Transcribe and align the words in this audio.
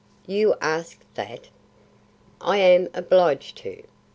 "You 0.25 0.55
ask 0.61 1.05
that?" 1.13 1.49
"I 2.41 2.57
am 2.57 2.87
obliged 2.95 3.57
to. 3.57 3.83